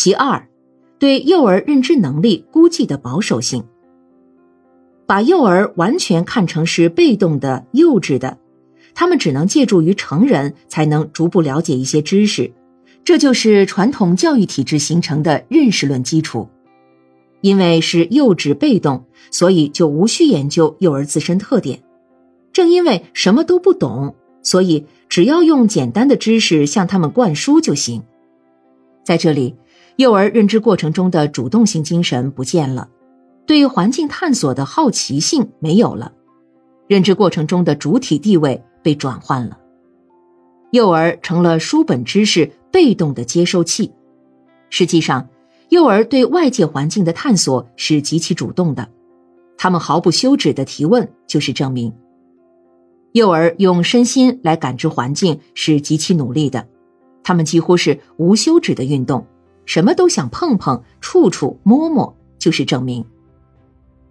[0.00, 0.46] 其二，
[1.00, 3.64] 对幼儿认知能力估计的保守性，
[5.06, 8.38] 把幼儿完全看成是被动的、幼稚的，
[8.94, 12.52] 他们只能借助于成人才能逐步了解一些知识，
[13.02, 16.48] 这就是传统教育体制形成的认识论基础。
[17.40, 21.82] 因为是幼稚被动，所以就无需研究幼儿自身特点。
[22.52, 28.04] 正因为什么都不懂，所以只要用简单的知识向他们灌输就行。
[29.04, 29.56] 在这里，
[29.98, 32.88] 幼儿认知过程中的主动性精神不见了，
[33.46, 36.12] 对环境探索的好奇性没有了，
[36.86, 39.58] 认知过程中的主体地位被转换了。
[40.70, 43.92] 幼儿成了书本知识被动的接收器。
[44.70, 45.28] 实际上。
[45.70, 48.88] 幼儿对外界环境的探索是极其主动的，
[49.58, 51.92] 他们毫不休止的提问就是证明。
[53.12, 56.66] 幼儿用身心来感知环境是极其努力的，
[57.22, 59.26] 他们几乎是无休止的运动，
[59.68, 63.04] 什么都想碰碰、触触、摸摸，就是证明。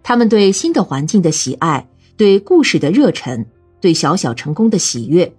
[0.04, 3.44] 他们对新的环境的喜爱，对故事的热忱，
[3.80, 5.34] 对小小成功的喜悦，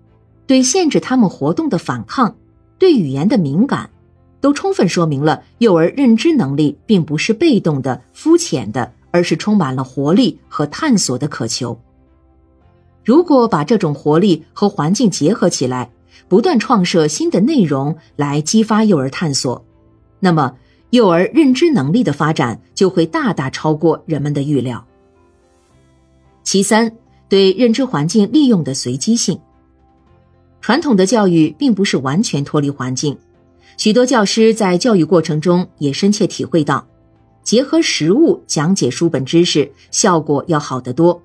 [0.46, 2.36] 对限制他们活动的反抗，
[2.78, 3.90] 对语言的敏感。
[4.42, 11.80] 都充分说明了幼儿认知能力并不是被动的、肤浅的，而是充满了活力和探索的渴求。
[13.06, 15.90] 如果把这种活力和环境结合起来，
[16.28, 19.66] 不断创设新的内容来激发幼儿探索，
[20.20, 20.54] 那么
[20.90, 24.86] 幼儿认知能力的发展就会大大超过人们的预料。
[26.44, 26.92] 其三，
[27.28, 29.40] 对认知环境利用的随机性。
[30.62, 33.18] 传统的教育并不是完全脱离环境。
[33.78, 36.86] 许多教师在教育过程中也深切体会到，
[37.44, 41.22] 结合实物讲解书本知识效果要好得多。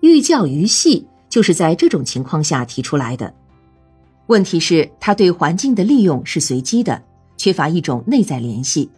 [0.00, 3.32] 寓教于戏就是在这种情况下提出来的。
[4.26, 7.00] 问题是，他对环境的利用是随机的，
[7.44, 8.88] 缺乏一种内在联系，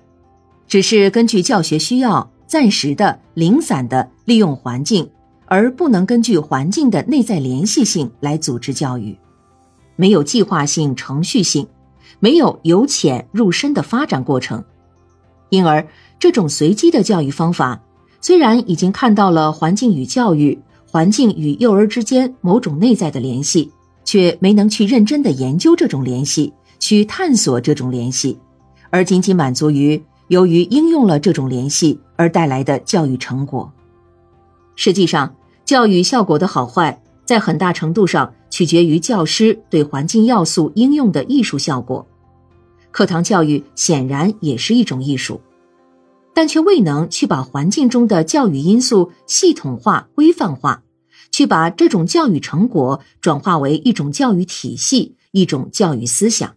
[0.69, 5.11] 只是根据教学需要暂时的、零散的利用环境，
[5.47, 9.18] 而不能根据环境的内在联系性来组织教育，
[9.96, 11.67] 没有计划性、程序性。
[12.20, 14.63] 没有由浅入深的发展过程，
[15.48, 15.89] 因而
[16.20, 17.83] 这种随机的教育方法，
[18.20, 20.57] 虽然已经看到了环境与教育、
[20.89, 23.73] 环境与幼儿之间某种内在的联系，
[24.05, 28.39] 却没能去认真的研究这种联系，去探索这种联系，
[28.91, 33.73] 而仅仅满足于由于应用了这种联系而带来的教育成果。
[34.75, 38.33] 实际上，教育效果的好坏，在很大程度上。
[38.48, 42.07] 取决于教师对环境要素应用的艺术效果。
[42.91, 45.43] 课堂教育显然也是一种艺术，
[46.33, 50.85] 但却未能去把环境中的教育因素系统化、规范化，
[51.31, 56.55] 去把这种教育成果转化为一种教育体系、一种教育思想。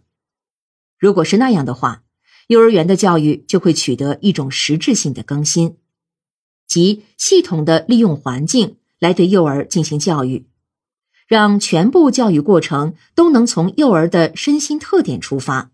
[1.00, 2.04] 如果是那样的话，
[2.48, 5.78] 幼儿园的教育就会取得一种实质性的更新，
[6.68, 10.46] 即系统的利用环境来对幼儿进行教育。
[11.26, 15.70] 让全部教育过程都能从幼儿的身心特点出发，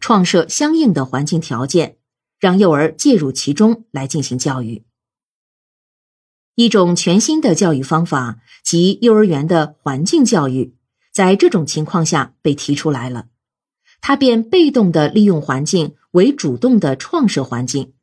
[0.00, 1.98] 创设相应的环境条件，
[2.40, 4.82] 让幼儿介入其中来进行教育。
[6.56, 10.74] 一种全新的教育方法即幼儿园的环境教育，
[11.12, 13.26] 在这种情况下被提出来了，
[14.06, 17.94] 他便被动的利用环境为主动的创设环境，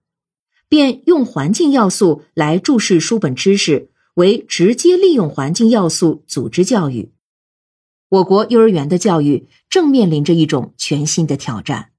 [0.68, 3.92] 便用环境要素来注释书本知识。
[4.16, 7.12] 为直接利用环境要素组织教育，
[8.10, 11.91] 我国幼儿园的教育正面临着一种全新的挑战。